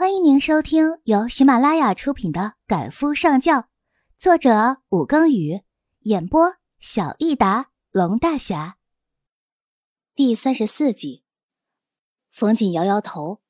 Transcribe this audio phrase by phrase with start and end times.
[0.00, 3.58] 欢迎您收听由喜马拉雅出品的《赶夫上轿》，
[4.16, 5.60] 作者武庚宇，
[6.04, 8.78] 演播小益达龙大侠。
[10.14, 11.22] 第三十四集，
[12.32, 13.42] 冯锦摇摇头：“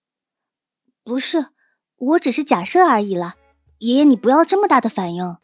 [1.05, 1.51] 不是，
[1.95, 3.37] 我只是假设而已啦。
[3.79, 5.37] 爷爷，你不要这么大的反应。”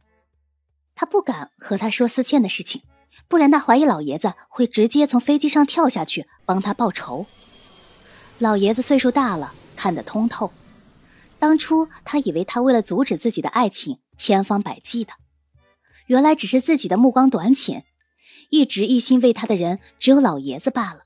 [0.96, 2.82] 他不敢和他说思倩的事情，
[3.29, 7.27] 不然他怀疑老爷子会直接从飞机上跳下去帮他报仇。
[8.38, 10.50] 老爷子岁数大了，看得通透。
[11.39, 15.12] 当初他以为他为了阻止自己的爱情，千方百计的，
[16.06, 17.84] 原来只是自己的目光短浅，
[18.51, 21.05] 一直一心为他的人只有老爷子罢了。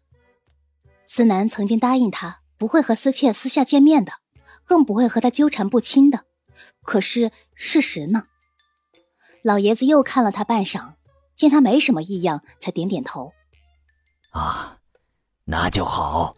[1.06, 4.12] 思南曾经答应他不会和思倩私下见面的，
[4.64, 6.24] 更不会和他纠缠不清的，
[6.83, 8.24] 可是事实呢？
[9.42, 10.92] 老爷子又看了他半晌，
[11.34, 13.33] 见他没什么异样，才点点头。
[14.30, 14.78] 啊，
[15.44, 16.36] 那就好，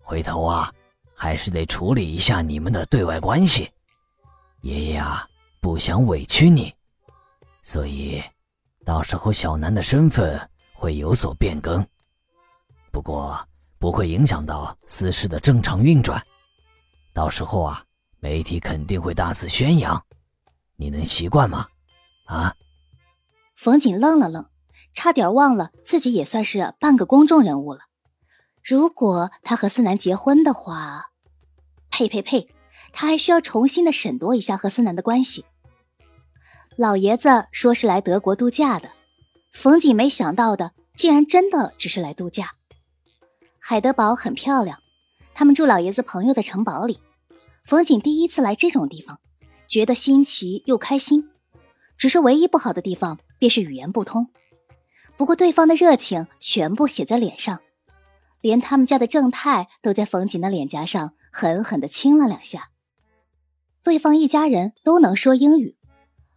[0.00, 0.70] 回头啊。
[1.14, 3.70] 还是得处理一下你们的对外关系，
[4.62, 5.28] 爷爷啊
[5.60, 6.74] 不想委屈你，
[7.62, 8.22] 所以
[8.84, 10.38] 到时候小南的身份
[10.72, 11.86] 会有所变更，
[12.90, 13.38] 不过
[13.78, 16.22] 不会影响到私事的正常运转。
[17.12, 17.84] 到时候啊，
[18.18, 20.04] 媒体肯定会大肆宣扬，
[20.76, 21.66] 你能习惯吗？
[22.26, 22.54] 啊？
[23.56, 24.50] 冯锦愣了愣，
[24.94, 27.80] 差点忘了自己也算是半个公众人物了。
[28.62, 31.10] 如果他和思南结婚的话，
[31.94, 32.48] 呸呸呸！
[32.92, 35.44] 他还需要重新的审夺一下和思南的关系。
[36.74, 38.90] 老爷子说是来德国度假的，
[39.52, 42.50] 冯锦没想到的，竟然真的只是来度假。
[43.60, 44.80] 海德堡很漂亮，
[45.34, 46.98] 他们住老爷子朋友的城堡里。
[47.64, 49.20] 冯锦第一次来这种地方，
[49.68, 51.30] 觉得新奇又开心。
[51.96, 54.26] 只是唯一不好的地方便是语言不通。
[55.16, 57.60] 不过对方的热情全部写在脸上。
[58.40, 62.70] 连他们家的正太都在冯锦的脸颊上狠狠地亲了两下。
[63.82, 65.76] 对方一家人都能说英语，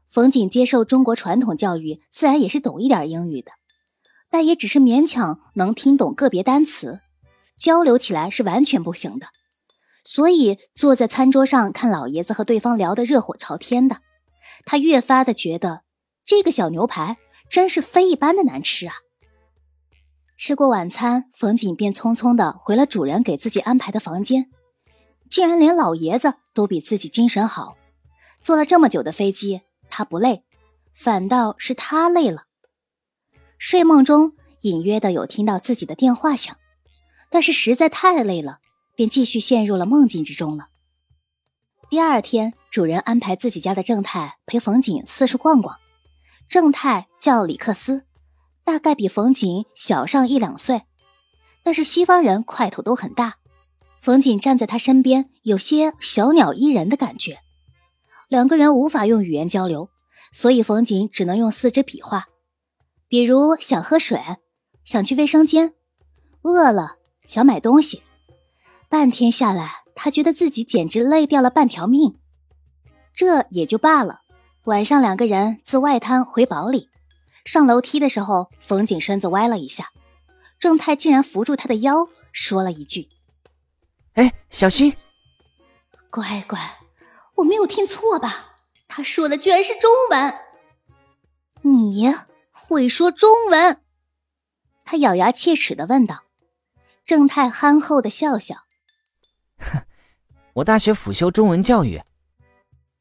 [0.09, 3.51] 冯锦接受中国传统教育，自然也是懂一点英语的，
[4.31, 6.99] 但也只是勉强能听懂个别单词，
[7.55, 9.27] 交流起来是完全不行的。
[10.03, 13.97] 所以坐在餐桌上看老爷子和对方聊得热火朝天的，
[14.65, 15.83] 他越发的觉得
[16.25, 17.17] 这个小牛排
[17.51, 18.95] 真是非一般的难吃啊。
[20.37, 24.49] 吃过晚餐，冯锦便匆匆的回了主人给自己安排的房间。
[25.37, 27.77] 竟然连老爷子都比自己精神好，
[28.41, 30.43] 坐了这么久的飞机，他不累，
[30.95, 32.45] 反倒是他累了。
[33.59, 36.57] 睡梦中隐约的有听到自己的电话响，
[37.29, 38.57] 但是实在太累了，
[38.95, 40.69] 便继续陷入了梦境之中了。
[41.87, 45.77] 第二天，主人安排自己家的正太陪冯锦四处逛逛。
[46.49, 48.07] 正太叫李克斯。
[48.63, 50.81] 大概比冯锦小上一两岁，
[51.61, 53.35] 但是西方人块头都很大。
[54.07, 57.39] 冯锦站在他身边，有些小鸟依人的感觉。
[58.29, 59.89] 两个人无法用语言交流，
[60.31, 62.27] 所以冯锦只能用四肢比划，
[63.09, 64.17] 比如想喝水，
[64.85, 65.73] 想去卫生间，
[66.43, 68.01] 饿了想买东西。
[68.87, 72.15] 半天下来，他觉得自己简直累掉了半条命。
[73.13, 74.21] 这也就罢了，
[74.63, 76.87] 晚上两个人自外滩回堡里。
[77.43, 79.89] 上楼梯的时候，冯景身子歪了一下，
[80.57, 83.09] 正太竟然扶住他的腰，说了一句
[84.17, 84.93] ：“哎，小心！”
[86.11, 86.59] 乖乖，
[87.35, 88.57] 我没有听错吧？
[88.87, 90.33] 他说的居然是中文。
[91.61, 92.13] 你
[92.51, 93.81] 会说中文？
[94.83, 96.23] 他咬牙切齿的问道。
[97.05, 98.55] 正太憨厚的笑笑
[99.59, 99.85] ：“哼，
[100.53, 102.01] 我大学辅修中文教育。”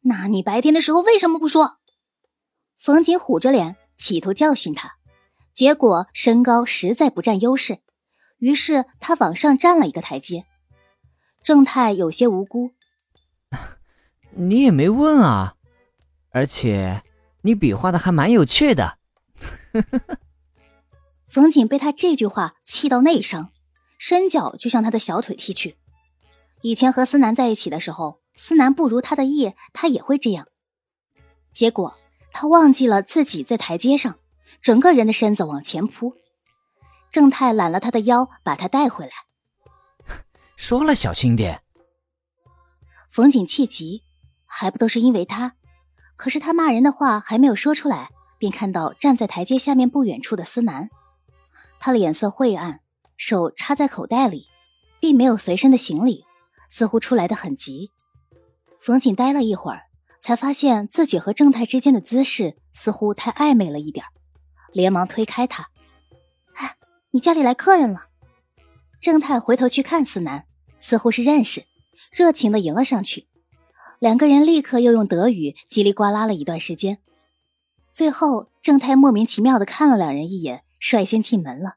[0.03, 1.79] 那你白天的时候为什么不说？
[2.79, 3.77] 冯景虎着脸。
[3.99, 4.97] 企图教训他，
[5.55, 7.79] 结果身高实在不占优势，
[8.37, 10.45] 于是他往上站了一个台阶。
[11.47, 12.73] 正太有些无辜
[14.35, 15.55] ：“你也没问啊，
[16.31, 17.05] 而且
[17.43, 18.99] 你比划的还蛮有趣的。
[21.29, 23.53] ”冯锦被他这句话气到内伤，
[23.97, 25.77] 伸脚就向他的小腿踢去。
[26.63, 30.49] 以前和思南在一起的时候，思南不如他的意，他也会这样。
[31.53, 31.97] 结果。
[32.33, 34.19] 他忘记了自己在台阶上，
[34.61, 36.17] 整个人的身子往前扑。
[37.11, 39.13] 正太揽了他的腰，把他带回来。
[40.57, 41.63] 说了小心点。
[43.09, 44.03] 冯景气急，
[44.45, 45.55] 还不都是因为他？
[46.17, 50.91] 可是他骂人的话还没有说出来，便看到站在台阶下面不远处的思南。
[51.79, 52.81] 他脸色晦暗，
[53.17, 54.47] 手插在口袋里，
[54.99, 56.25] 并没有随身的行李，
[56.69, 57.91] 似乎出来的很急。
[58.79, 59.83] 冯景呆了一会儿。
[60.27, 64.05] 才发现自己和正太之间的姿势似乎太暧昧了一点
[64.73, 65.69] 连忙推开他。
[66.55, 66.75] 哎，
[67.13, 68.09] 你家里来客人了。
[69.07, 70.47] 正太回头去看思南，
[70.81, 71.65] 似乎是认识，
[72.11, 73.29] 热情的迎了上去，
[74.01, 76.99] 两个人立刻又用德语叽里呱啦了一段时间，
[77.93, 81.77] 最后正太莫名其妙的看了两人一眼，率先进门了。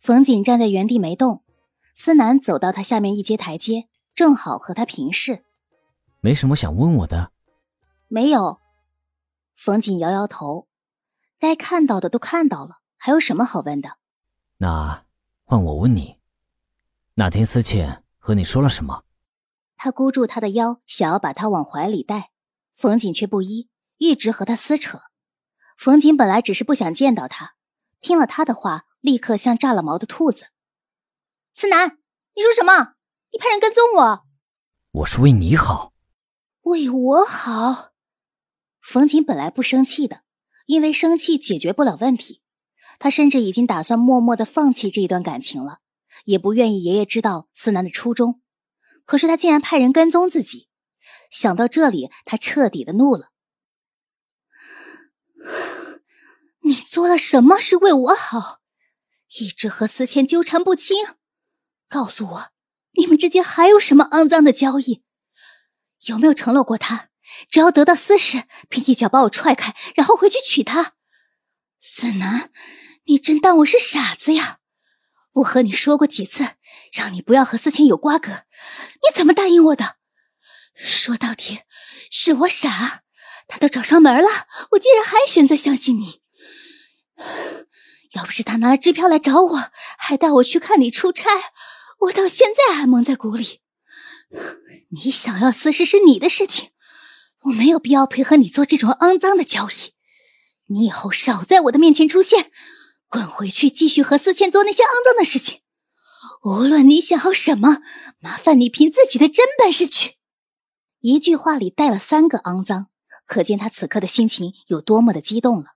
[0.00, 1.44] 冯锦站在原地没动，
[1.94, 5.44] 思南走到他下面一阶台阶，正好和他平视。
[6.20, 7.30] 没什么想问我的？
[8.08, 8.58] 没有。
[9.54, 10.66] 冯锦摇摇头，
[11.38, 13.90] 该看到的都看到了，还有什么好问的？
[14.58, 15.04] 那
[15.44, 16.16] 换我问你，
[17.14, 19.04] 那天思倩和你说了什么？
[19.76, 22.30] 他箍住她的腰，想要把她往怀里带，
[22.72, 23.68] 冯锦却不依，
[23.98, 25.02] 一直和他撕扯。
[25.76, 27.52] 冯锦本来只是不想见到他，
[28.00, 30.46] 听了他的话，立刻像炸了毛的兔子。
[31.52, 31.98] 思南，
[32.34, 32.94] 你说什么？
[33.30, 34.24] 你派人跟踪我？
[34.92, 35.92] 我是为你好。
[36.62, 37.90] 为我好？
[38.80, 40.22] 冯锦本来不生气的，
[40.64, 42.40] 因为生气解决不了问题。
[42.98, 45.80] 他甚至已经打算默默的放弃这一段感情了，
[46.24, 48.40] 也不愿意爷爷知道思南的初衷。
[49.04, 50.68] 可是他竟然派人跟踪自己，
[51.30, 53.30] 想到这里，他彻底的怒了。
[56.60, 58.60] 你做了什么是为我好？
[59.40, 60.96] 一直和思倩纠缠不清，
[61.88, 62.50] 告诉我，
[62.92, 65.02] 你们之间还有什么肮脏的交易？
[66.06, 67.08] 有没有承诺过他，
[67.50, 70.94] 只要得到私事，便一脚把我踹开，然后回去娶她？
[71.80, 72.52] 思南，
[73.06, 74.60] 你真当我是傻子呀？
[75.34, 76.56] 我和你说过几次，
[76.92, 79.96] 让你不要和思清有瓜葛，你怎么答应我的？
[80.74, 81.60] 说到底，
[82.10, 83.02] 是我傻。
[83.48, 84.28] 他都找上门了，
[84.70, 86.22] 我竟然还选择相信你。
[88.12, 91.30] 要不是他拿了支票来找我，还带我去看你出差，
[92.00, 93.60] 我到现在还蒙在鼓里。
[94.90, 96.70] 你想要私事是你的事情，
[97.44, 99.94] 我没有必要配合你做这种肮脏的交易。
[100.66, 102.50] 你以后少在我的面前出现。
[103.12, 105.60] 滚回去，继续和思倩做那些肮脏的事情。
[106.44, 107.82] 无论你想要什么，
[108.20, 110.16] 麻烦你凭自己的真本事去。
[111.00, 112.86] 一句话里带了三个肮脏，
[113.26, 115.74] 可见他此刻的心情有多么的激动了。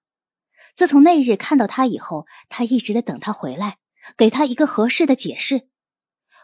[0.75, 3.77] 自从那日看到他以后，他一直在等他回来，
[4.17, 5.69] 给他一个合适的解释。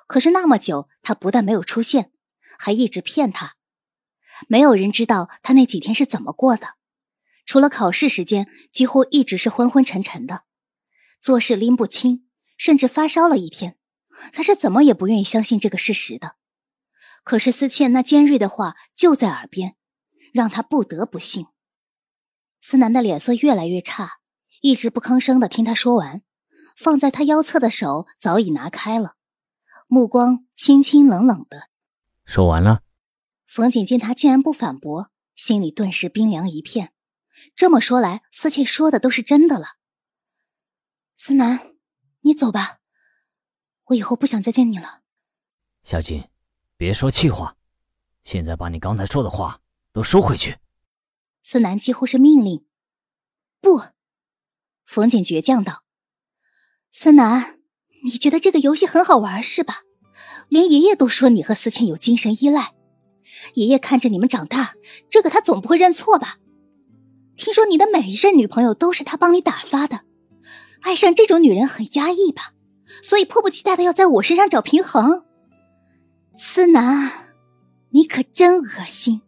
[0.06, 2.12] 可是那么久，他不但没有出现，
[2.58, 3.54] 还一直骗他。
[4.46, 6.74] 没有人知道他那几天是怎么过的，
[7.46, 10.42] 除了考试时间，几乎一直是昏昏沉沉的。
[11.22, 12.26] 做事拎不清，
[12.58, 13.78] 甚至发烧了一天，
[14.32, 16.34] 他是怎么也不愿意相信这个事实的。
[17.22, 19.76] 可是思倩那尖锐的话就在耳边，
[20.32, 21.46] 让他不得不信。
[22.60, 24.14] 思南的脸色越来越差，
[24.62, 26.22] 一直不吭声的听他说完，
[26.76, 29.14] 放在他腰侧的手早已拿开了，
[29.86, 31.68] 目光清清冷冷的。
[32.24, 32.82] 说完了。
[33.46, 36.92] 冯瑾见他竟然不反驳，心里顿时冰凉一片。
[37.54, 39.76] 这么说来，思倩说的都是真的了。
[41.16, 41.74] 思南，
[42.22, 42.80] 你走吧，
[43.86, 45.02] 我以后不想再见你了。
[45.84, 46.28] 小金，
[46.76, 47.56] 别说气话，
[48.24, 49.60] 现在把你刚才说的话
[49.92, 50.58] 都收回去。
[51.42, 52.64] 思南几乎是命令。
[53.60, 53.82] 不，
[54.84, 55.84] 冯锦倔强道
[56.90, 57.60] ：“思南，
[58.04, 59.82] 你觉得这个游戏很好玩是吧？
[60.48, 62.74] 连爷爷都说你和思倩有精神依赖，
[63.54, 64.74] 爷爷看着你们长大，
[65.08, 66.38] 这个他总不会认错吧？
[67.36, 70.04] 听说你的每一任女朋友都是他帮你打发的。”
[70.82, 72.52] 爱上这种女人很压抑吧，
[73.02, 75.24] 所以迫不及待的要在我身上找平衡。
[76.36, 77.10] 思南，
[77.90, 79.22] 你可真恶心。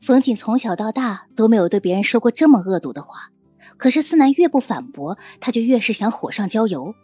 [0.00, 3.30] 冯锦从小到大都没有对别人说过这么恶毒的话，
[3.76, 6.94] 可是思南越不反驳，他就越是想火上浇油。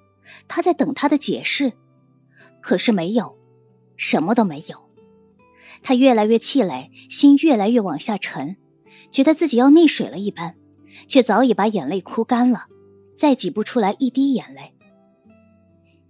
[0.48, 1.72] 他在等他的解释，
[2.60, 3.36] 可是没有，
[3.96, 4.90] 什么都没有。
[5.82, 8.56] 他越来越气馁，心越来越往下沉，
[9.10, 10.54] 觉得自己要溺水了一般，
[11.08, 12.66] 却早已把眼泪哭干了。
[13.20, 14.72] 再挤不出来一滴眼泪。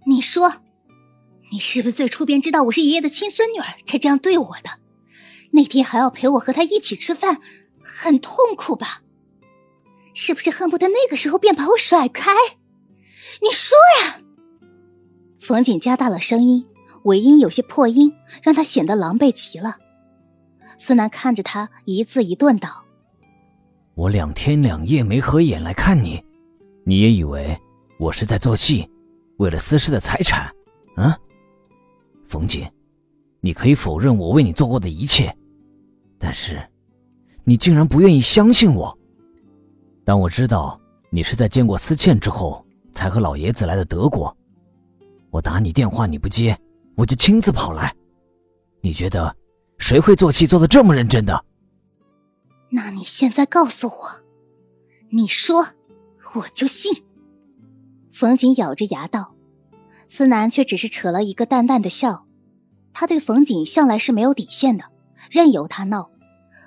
[0.07, 0.61] 你说，
[1.51, 4.79] 你是不是最初便知道我是爷爷的亲孙女儿，才这样对我的？
[5.51, 7.41] 那天还要陪我和他一起吃饭，
[7.83, 9.01] 很痛苦吧？
[10.13, 12.31] 是不是恨不得那个时候便把我甩开？
[13.41, 14.21] 你说呀！
[15.41, 16.65] 冯锦加大了声音，
[17.03, 19.75] 尾音有些破音，让他显得狼狈极了。
[20.77, 22.85] 思南看着他，一字一顿道
[23.95, 26.23] ：“我两天两夜没合眼来看你。”
[26.83, 27.57] 你也以为
[27.99, 28.89] 我是在做戏，
[29.37, 30.51] 为了私事的财产，
[30.95, 31.15] 啊，
[32.27, 32.71] 冯姐，
[33.39, 35.35] 你可以否认我为你做过的一切，
[36.17, 36.59] 但是，
[37.43, 38.97] 你竟然不愿意相信我。
[40.03, 40.79] 当我知道
[41.11, 44.35] 你是在见过思倩之后才和老爷子来的德国，
[45.29, 46.59] 我打你电话你不接，
[46.95, 47.95] 我就亲自跑来。
[48.81, 49.35] 你觉得
[49.77, 51.45] 谁会做戏做的这么认真的？
[52.71, 54.23] 那你现在告诉我，
[55.11, 55.63] 你说。
[56.35, 57.03] 我就信。
[58.11, 59.35] 冯锦咬着牙道，
[60.07, 62.25] 思南却只是扯了一个淡淡的笑。
[62.93, 64.85] 他对冯锦向来是没有底线的，
[65.29, 66.11] 任由他闹。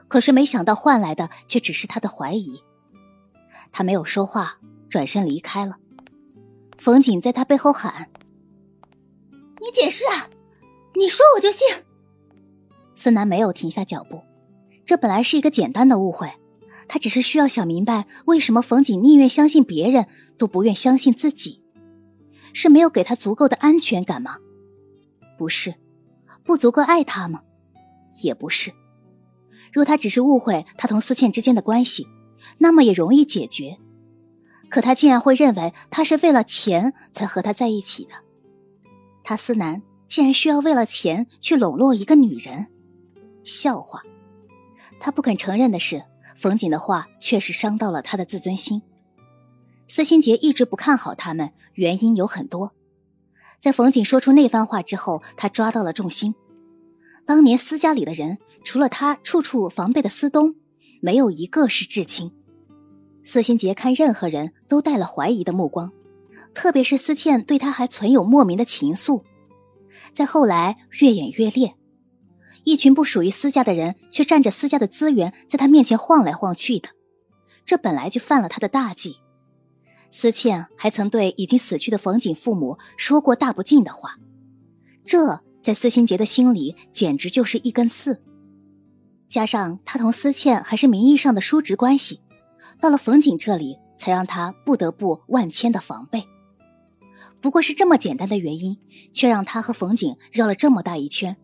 [0.08, 2.62] 可是没想到换来的却只是他的怀疑。
[3.72, 5.76] 他没有说话，转身离开了。
[6.78, 8.10] 冯锦在他背后喊
[9.60, 10.28] ：“你解释啊！
[10.96, 11.66] 你说我就信。”
[12.94, 14.22] 思南没有停下脚步。
[14.86, 16.30] 这本来是一个简单的误会，
[16.88, 20.06] 他只是需要想明白为什么冯景宁愿相信别人，
[20.38, 21.62] 都不愿相信自己，
[22.52, 24.36] 是没有给他足够的安全感吗？
[25.38, 25.74] 不是，
[26.44, 27.42] 不足够爱他吗？
[28.22, 28.72] 也不是。
[29.72, 32.06] 若他只是误会他同思倩之间的关系，
[32.58, 33.76] 那么也容易解决。
[34.68, 38.12] 可他竟然会认为他是为了钱才和他在一起的，
[39.22, 42.66] 他思南竟然需要为了钱去笼络一个女人，
[43.42, 44.00] 笑话。
[45.00, 46.02] 他不肯承认的是，
[46.44, 48.82] 冯锦的话确实伤到了他的自尊心。
[49.88, 52.74] 司心杰一直不看好他们，原因有很多。
[53.62, 56.34] 在冯锦说出那番话之后，他抓到了重心。
[57.24, 60.54] 当年司家里的人，除了他处处防备的司东，
[61.00, 62.30] 没有一个是至亲。
[63.24, 65.90] 司心杰看任何人都带了怀疑的目光，
[66.52, 69.22] 特别是司倩对他还存有莫名的情愫。
[70.12, 71.74] 再后来，越演越烈。
[72.64, 76.88] 一群不属于私家的人，却占着私家的资源，在他面前晃来晃去的，
[77.64, 79.16] 这本来就犯了他的大忌。
[80.10, 84.16] 思倩还曾对已经死去的冯景父母说过大不敬的话，
[85.04, 88.22] 这在司心杰的心里简直就是一根刺。
[89.28, 92.20] 加上他同思倩还是名义上的叔侄关系，
[92.80, 96.24] 到了冯景这里，才让他不得不万千的防备。
[97.40, 98.78] 不过是这么简单的原因，
[99.12, 101.36] 却让他和冯景绕了这么大一圈。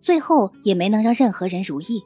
[0.00, 2.02] 最后也没能让任何人如意。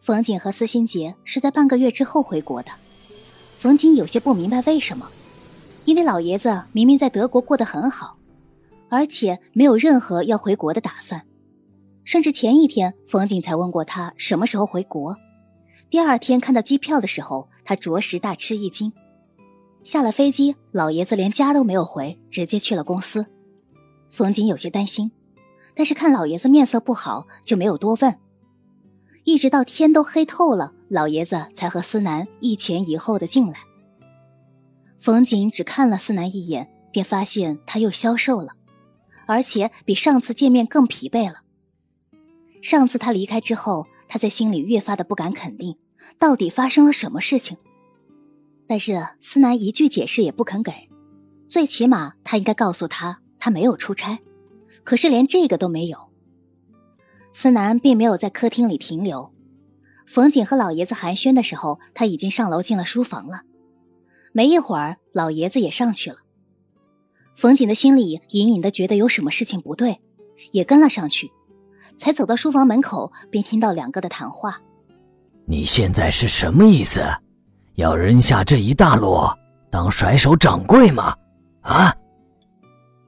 [0.00, 2.70] 冯锦和司心杰是在半个月之后回国的。
[3.56, 5.08] 冯锦有些不明白为什么，
[5.84, 8.16] 因为老爷子明明在德国过得很好，
[8.88, 11.26] 而且没有任何要回国的打算。
[12.04, 15.16] 甚至前一天，冯锦才问过他什么时候回国。
[15.90, 18.92] 第二天看到机票的时候，他着实大吃一惊。
[19.84, 23.26] 下了飞机，老爷子连家都没有回，直接去了公司。
[24.08, 25.12] 冯锦有些担心。
[25.74, 28.18] 但是看老爷子面色不好，就没有多问。
[29.24, 33.60] 一直到天都黑透了，老爷子才和思南一前一后的进来。
[34.98, 38.54] 冯锦只看了思南一眼，便发现他又消瘦了，
[39.26, 41.42] 而且比上次见面更疲惫了。
[42.62, 45.76] 上次他离开之后，他在心里越发的不敢肯定，
[46.18, 47.56] 到底发生了什么事情。
[48.66, 50.72] 但是思南一句解释也不肯给，
[51.48, 54.18] 最起码他应该告诉他，他没有出差。
[54.84, 55.98] 可是连这个都没有。
[57.32, 59.32] 思南并没有在客厅里停留。
[60.06, 63.42] 冯锦和老爷子寒暄的时候，他已经上楼进了书房了。
[64.32, 66.16] 没一会儿，老爷子也上去了。
[67.36, 70.00] 冯锦的心里隐隐的觉得有什么事情不对，
[70.52, 71.30] 也跟了上去。
[71.98, 74.60] 才走到书房门口，便听到两个的谈话
[75.46, 77.02] ：“你现在是什么意思？
[77.76, 79.32] 要扔下这一大摞
[79.70, 81.14] 当甩手掌柜吗？
[81.60, 81.94] 啊？”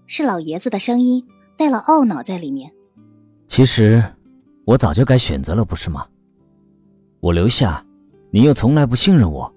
[0.07, 1.27] 是老爷子的声音。
[1.63, 2.69] 带了懊恼在里面。
[3.47, 4.05] 其实，
[4.65, 6.05] 我早就该选择了，不是吗？
[7.21, 7.87] 我留下，
[8.33, 9.49] 你又从来不信任我；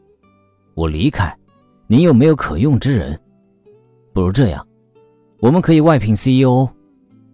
[0.76, 1.36] 我离开，
[1.88, 3.20] 你又没有可用之人。
[4.14, 4.64] 不如这样，
[5.40, 6.70] 我们可以外聘 CEO，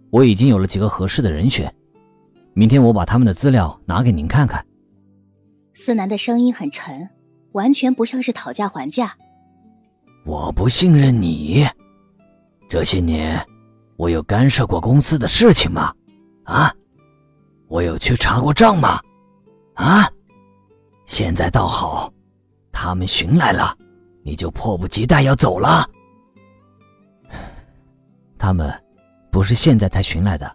[0.08, 1.70] 我已经有了几个合适的人选。
[2.54, 4.64] 明天我把他们的资料拿给您看看。
[5.74, 7.10] 思南的声音很沉，
[7.52, 9.14] 完全不像是讨价还价。
[10.24, 11.66] 我不信任你，
[12.70, 13.46] 这些年。
[14.02, 15.94] 我有干涉过公司的事情吗？
[16.42, 16.74] 啊，
[17.68, 19.00] 我有去查过账吗？
[19.74, 20.10] 啊，
[21.06, 22.12] 现在倒好，
[22.72, 23.78] 他们寻来了，
[24.24, 25.88] 你就迫不及待要走了。
[28.36, 28.68] 他们
[29.30, 30.52] 不是现在才寻来的，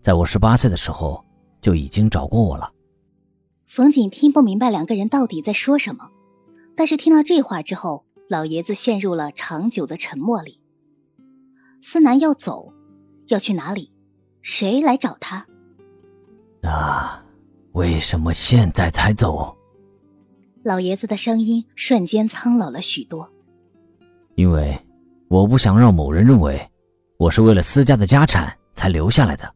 [0.00, 1.22] 在我十八岁的时候
[1.60, 2.72] 就已经找过我了。
[3.66, 6.08] 冯锦听不明白两个人到底在说什么，
[6.74, 10.58] 但是听了这话之后，老爷子陷入了长久的沉默里。
[11.88, 12.72] 思南要走，
[13.28, 13.92] 要去哪里？
[14.42, 15.46] 谁来找他？
[16.60, 17.24] 那
[17.74, 19.56] 为什么现在才走？
[20.64, 23.30] 老爷子的声音瞬间苍老了许多。
[24.34, 24.76] 因为
[25.28, 26.60] 我不想让某人认为
[27.18, 29.54] 我是为了私家的家产才留下来的。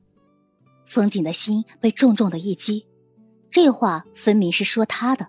[0.87, 2.87] 风景的心被重重的一击，
[3.51, 5.27] 这话分明是说他的。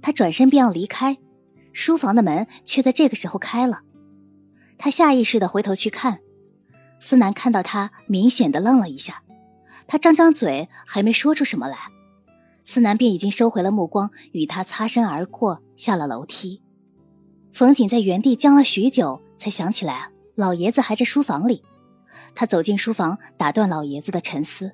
[0.00, 1.18] 他转身便要离开，
[1.74, 3.82] 书房的门却在这个时候开了。
[4.78, 6.18] 他下意识的回头去看。
[7.00, 9.22] 思南看到他，明显的愣了一下，
[9.88, 11.76] 他张张嘴，还没说出什么来，
[12.64, 16.62] 思南便已经收回了目光，与他擦身而过，下了楼梯。
[17.50, 21.64] 冯景在原地僵了许久，才想起来老爷子还在书房里。
[22.34, 24.70] 他走进书房，打断老爷子的沉思：“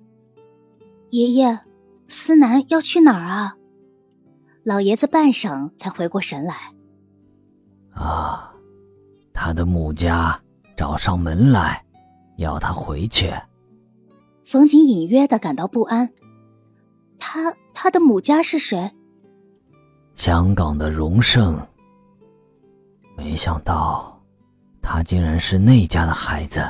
[1.10, 1.60] 爷爷，
[2.08, 3.56] 思南要去哪儿啊？
[4.64, 6.74] 老爷子半晌才回过神来。
[7.94, 8.52] 啊，
[9.32, 10.38] 他的母家
[10.76, 11.82] 找上门来，
[12.36, 13.32] 要他回去。
[14.44, 16.10] 冯瑾隐约的感到不安。
[17.18, 18.90] 他他的母家是谁？
[20.14, 21.58] 香港的荣盛。
[23.16, 24.22] 没想到，
[24.80, 26.64] 他竟然是那家的孩子。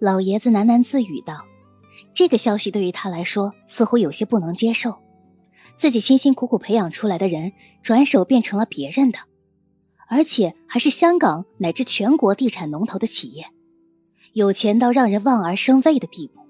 [0.00, 1.44] 老爷子喃喃自语道
[2.14, 4.98] ：“这个消息对于他来说似乎有些不能接受，
[5.76, 7.52] 自己辛辛苦苦培养出来的人，
[7.82, 9.18] 转手变成了别人的。”
[10.08, 13.46] 而且还是香港乃至全国地产龙头的企业，
[14.34, 16.44] 有钱到让人望而生畏的地步。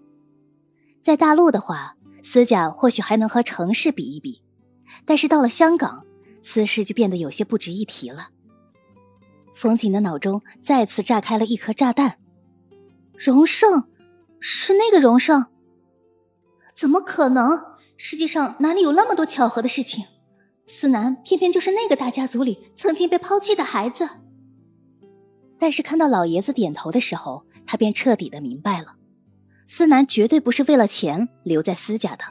[1.02, 4.42] 在大陆的话，私家或许还能和城市比一比，
[5.04, 6.02] 但是到了香港，
[6.42, 8.30] 私事就变得有些不值一提了。
[9.54, 12.16] 冯锦的脑中再次炸开了一颗炸弹：
[13.18, 13.84] 荣盛，
[14.40, 15.46] 是那个荣盛？
[16.74, 17.62] 怎么可能？
[17.98, 20.06] 世界上哪里有那么多巧合的事情？
[20.66, 24.08] 思南偏偏就是那个大家族里曾经被抛弃的孩子，
[25.58, 28.97] 但是看到老爷子点头的时候，他便彻底的明白了，
[29.66, 32.25] 思南绝对不是为了钱留在思家的，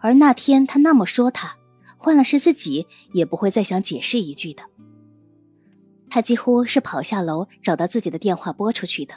[0.00, 1.56] 而那天他那么说他，
[1.96, 4.62] 换了是自己也不会再想解释一句的。
[6.10, 9.14] 他几乎是跑下楼找到自己的电话拨出去的，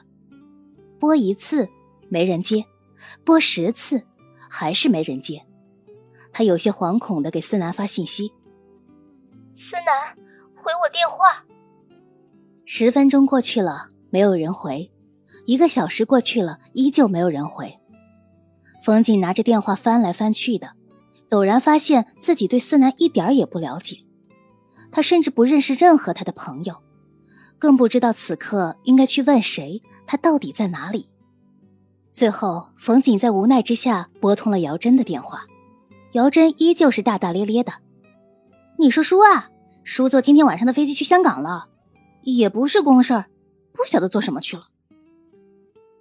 [0.99, 1.69] 拨一次
[2.09, 2.65] 没人接，
[3.23, 4.03] 拨十次
[4.49, 5.41] 还是没人接。
[6.33, 8.27] 他有些惶恐的给思南发信息
[9.55, 10.15] ：“思南，
[10.55, 11.45] 回我电话。”
[12.65, 14.90] 十分钟过去了，没有人回；
[15.51, 17.77] 一个小时过去了，依旧没有人回。
[18.85, 20.71] 冯锦拿着电话翻来翻去的，
[21.29, 23.97] 陡然发现自己对思南一点也不了解，
[24.93, 26.81] 他甚至不认识任何他的朋友，
[27.59, 31.09] 更不知道此刻应该去问谁，他到底在哪里。
[32.13, 35.43] 最后，冯锦在无奈之下拨通了姚真的电话。
[36.13, 37.73] 姚真依旧是大大咧咧的。
[38.79, 39.49] 你说叔啊，
[39.83, 41.67] 叔坐今天晚上的飞机去香港了，
[42.23, 43.25] 也不是公事儿，
[43.73, 44.67] 不晓得做什么去了。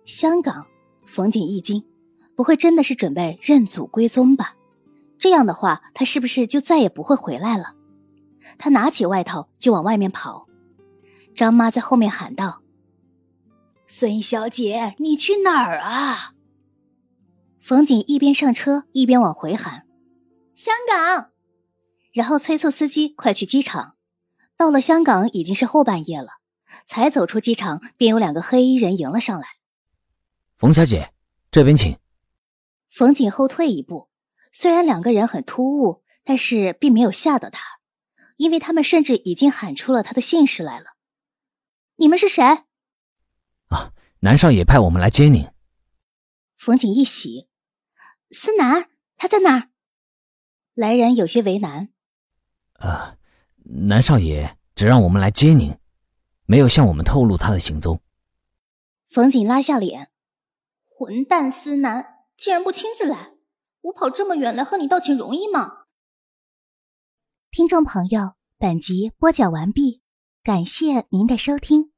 [0.05, 0.67] 香港，
[1.07, 1.85] 冯景一惊，
[2.35, 4.57] 不会真的是准备认祖归宗吧？
[5.19, 7.75] 这样的话，他是不是就再也不会回来了？
[8.59, 10.47] 他拿起外套就往外面跑。
[11.35, 12.63] 张妈在后面喊道
[13.87, 16.33] ：“孙小姐，你去哪儿啊？”
[17.61, 19.87] 冯景一边上车一边往回喊。
[20.55, 21.31] 香港，
[22.13, 23.95] 然后催促司机快去机场。
[24.57, 26.29] 到了香港已经是后半夜了，
[26.87, 29.47] 才走出机场，便有两个黑衣人迎了上来。
[30.61, 31.15] 冯小姐，
[31.51, 31.99] 这边请。
[32.91, 34.11] 冯景后退一步，
[34.53, 37.81] 虽然两个人很突兀，但是并没有吓到他，
[38.37, 40.97] 因为他们甚至已经喊出了他的姓氏来了。
[41.97, 42.45] 你们是谁？
[43.69, 45.49] 啊，南少爷派我们来接您。
[46.59, 47.49] 冯景一喜，
[48.31, 49.71] 思南他在哪儿？
[50.75, 51.89] 来人有些为难，
[52.75, 53.17] 啊，
[53.65, 55.75] 南少爷只让我们来接您，
[56.45, 58.03] 没有向我们透露他的行踪。
[59.07, 60.10] 冯锦拉下脸，
[61.01, 63.33] 混蛋思南，竟然不亲自来！
[63.81, 65.85] 我跑这么远来和你道歉容易吗？
[67.51, 70.03] 听众朋友，本集播讲完毕，
[70.43, 71.90] 感谢您的收听。